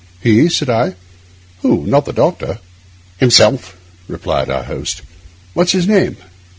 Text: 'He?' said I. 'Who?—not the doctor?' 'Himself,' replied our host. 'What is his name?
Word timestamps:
'He?' 0.21 0.49
said 0.49 0.67
I. 0.67 0.95
'Who?—not 1.61 2.05
the 2.05 2.11
doctor?' 2.11 2.57
'Himself,' 3.19 3.77
replied 4.07 4.49
our 4.49 4.63
host. 4.63 5.03
'What 5.53 5.67
is 5.67 5.73
his 5.73 5.87
name? 5.87 6.17